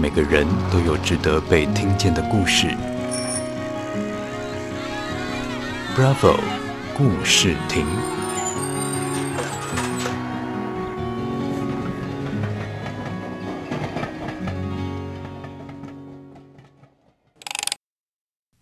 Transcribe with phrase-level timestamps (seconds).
[0.00, 2.68] 每个人都有值得被听见的故事。
[5.96, 6.38] Bravo，
[6.96, 7.84] 故事亭。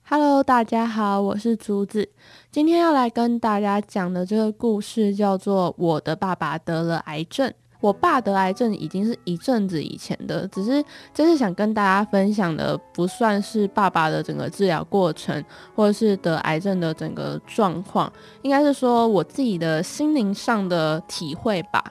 [0.09, 2.09] Hello，大家好，我是竹子。
[2.51, 7.51] 今天要来跟大家讲的这个故事叫做《我的爸爸得了癌症》。
[7.87, 21.85] 我爸得癌症已经是一阵子以前的，只是这次想跟大家分享的不算是爸爸的整个治疗过程，或者是得癌症的整个状况，应该是说我自己的心灵上的体会吧。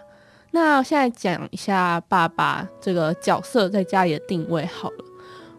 [0.51, 5.05] 那现在讲一下爸爸这个角色在家里的定位好了。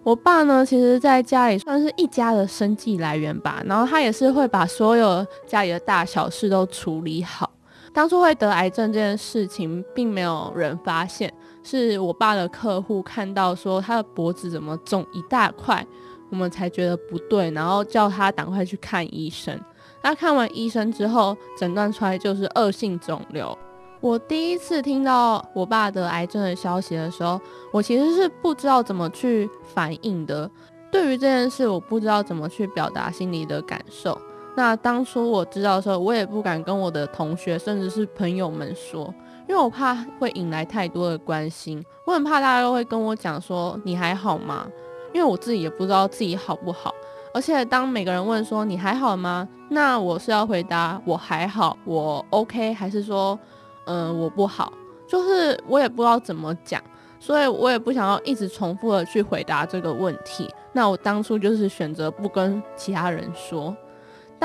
[0.02, 7.50] 我爸呢，其实在家里算是一家的生计来源吧，然后他也是会把所有家里的大小事都处理好。
[7.96, 11.32] 当初会得癌症这件事情，并没有人发现，
[11.62, 15.82] 是我爸的客户看到说他的脖子怎么肿一大块，
[16.28, 19.58] 我们才觉得不对，然后叫他赶快去看医生。
[20.02, 23.56] 他看完医生之后，诊断出来就是恶性肿瘤。
[24.02, 27.40] 我第一次听到我爸得癌症的消息的时候，
[27.72, 30.50] 我其实是不知道怎么去反应的。
[30.92, 34.20] 对于这件事，我不知道怎么去表达心里的感受。
[34.56, 39.14] 那当初我知道的时候，我也不敢跟我的同学甚至是朋友们说，
[39.46, 41.84] 因为我怕会引来太多的关心。
[42.06, 44.66] 我很怕大家都会跟我讲说，你还好吗？
[45.12, 46.94] 因为我自己也不知道自己好不好。
[47.34, 49.46] 而且当每个人问说，你还好吗？
[49.68, 53.38] 那我是要回答我还好，我 OK，还是说
[53.84, 54.72] 嗯、我不好？
[55.06, 56.82] 就是我也不知道怎么讲，
[57.20, 60.48] 所以我也不想要一直重复的去回答这个问题。
[60.72, 63.76] 那我当初就是选择不跟其他人说。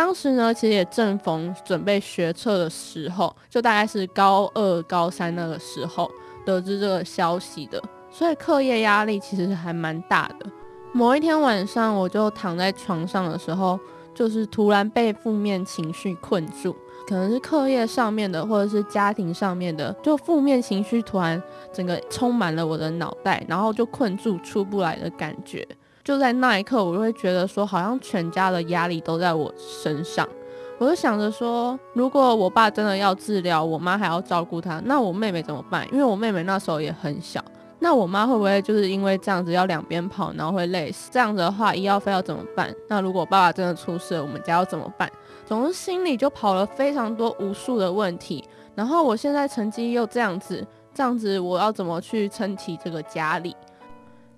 [0.02, 6.10] 当时呢，其实也正逢准备学测的时候，就大概是高二、高三那个时候
[6.44, 10.48] 得知这个消息的，所以课业压力其实还蛮大的。
[10.92, 13.80] 某一天晚上，我就躺在床上的时候，
[14.16, 16.76] 就是突然被负面情绪困住，
[17.08, 21.40] 可能是课业上面的，或者是家庭上面的，就负面情绪突然
[21.72, 25.68] 整个充满了我的脑袋，然后就困住出不来的感觉。
[26.04, 30.28] 就在那一刻，我就会觉得说，好像全家的压力都在我身上。
[30.80, 35.88] 我就想着说，如果我爸真的要治疗，我妈还要照顾他，那我妹妹怎么办？
[35.92, 37.44] 因为我妹妹那时候也很小，
[37.78, 41.12] 那我妈会不会就是因为这样子要两边跑，然后会累死？
[41.12, 42.74] 这样子的话，医药费要怎么办？
[42.90, 45.08] 那如果爸爸真的出事了，我们家要怎么办？
[45.46, 48.44] 总之心里就跑了非常多无数的问题。
[48.74, 53.56] 然后我现在成绩又这样子，这样子我要怎么去撑起这个家里？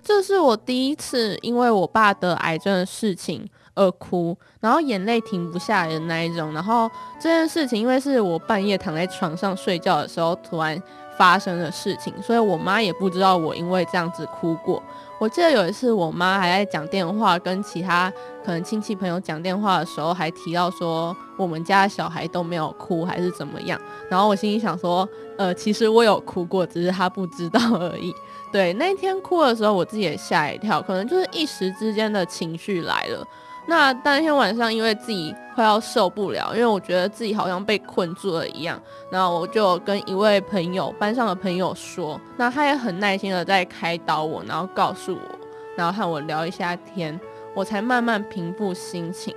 [0.03, 6.53] 这是我第一次因为我爸得癌症的事情而哭，然后眼泪停不下来的那一种。
[6.53, 10.81] 然后这件事情因为是我半夜躺在床上睡觉的时候突然
[11.18, 14.84] 发生的事情，所以我妈也不知道我因为这样子哭过。
[15.19, 18.12] 我记得有一次我妈还在讲电话，跟其他
[18.44, 23.80] 可能亲戚朋友讲电话的时候，还提到说我们家小孩都没有哭还是怎么样。
[24.09, 28.13] 然后我心里想说，呃，其实我有哭过，只是她不知道而已。
[28.53, 33.28] 对，那天哭的时候，我自己也吓一跳，可能就是一时之间的情绪来了。
[33.66, 45.40] 那当天晚上，因为自己快要受不了，因为我觉得自己好像被困住了一样，然后我就跟一位朋友，班上的朋友说，那他也很耐心的在开导我，然后告诉我，
[45.75, 47.19] 然后和我聊一下天，
[47.56, 49.34] 我才慢慢平复心情。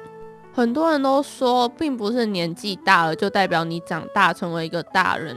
[0.53, 5.35] 很多人都说，并不是年纪大了就代表你长大成为一个大人。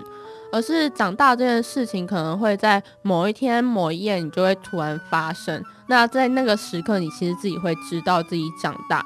[0.51, 5.63] 而是长大这件事情可能会在某一天某一夜，你就会突然发生。
[5.87, 9.05] 那在那个时刻，你其实自己会知道自己长大。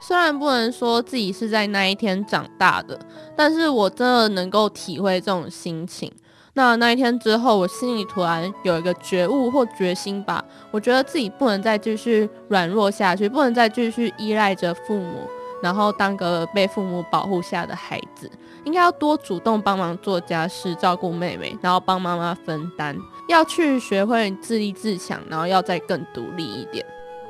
[0.00, 2.98] 虽然不能说自己是在那一天长大的，
[3.36, 6.12] 但是我真的能够体会这种心情。
[6.54, 15.28] 那那一天之后，我心里突然有一个觉悟或决心吧，我觉得自己不能再继续软弱下去，不能再继续依赖着父母。
[15.62, 18.30] 然后当个被父母保护下的孩子，
[18.64, 22.96] 应该要多主动帮忙做家事，照顾妹妹，然后帮妈妈分担，
[23.28, 26.84] 要去学会自立自强，然后要再更独立一点。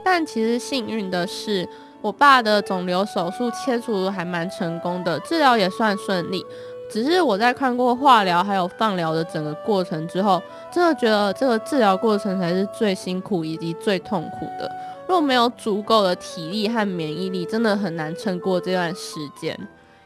[0.04, 1.68] 但其实幸运的是，
[2.00, 6.44] 我爸的肿瘤手术切除还蛮成功的，治疗也算顺利。
[6.90, 14.70] 只是我在看过化疗还有放疗的整个过程之后，真的觉得这个治疗过程才是最辛苦以及最痛苦的。
[15.12, 19.54] 若没有足够的体力和免疫力，真的很难撑过这段时间。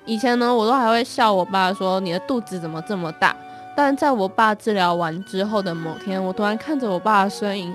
[0.04, 3.36] 以前呢，我都还会笑我爸说：“你的肚子怎么这么大？”
[3.76, 7.72] 但在我爸治疗完之后的某天，我突然看着我爸的身影，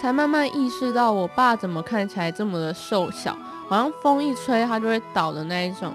[0.00, 3.36] 才慢慢意识到我爸怎么看起来这么的瘦小，
[3.68, 5.94] 好像风一吹他就会倒的那一种。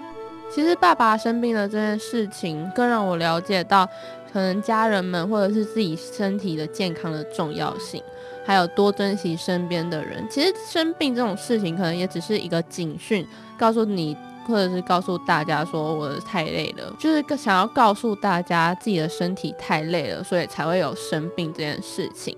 [0.50, 3.86] 其实爸爸生病的这件事情，更让我了解到，
[4.32, 8.02] 可能家人们或者是自己身体的健康的重要性，
[8.44, 10.24] 还有多珍惜身边的人。
[10.30, 13.26] 其实生病这种事情，可能也只是一个警讯，
[13.58, 14.16] 告诉你
[14.46, 22.36] 或者是告诉大家说我太累了，就是想要告诉大家自己的身体太累了，所以才会有生病这件事情。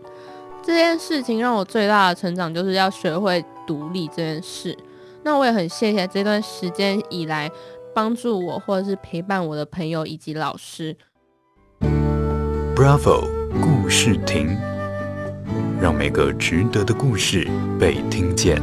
[0.64, 4.76] 这件事情让我最大的成长，就是要学会独立这件事。
[5.24, 7.50] 那我也很谢谢这段时间以来
[7.94, 10.96] 帮助我或者是陪伴我的朋友以及老师。
[12.74, 13.28] Bravo
[13.60, 14.56] 故事亭，
[15.78, 17.46] 让每个值得的故事
[17.78, 18.62] 被听见。